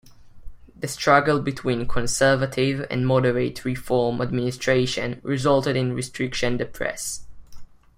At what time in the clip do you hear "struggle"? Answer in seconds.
0.87-1.39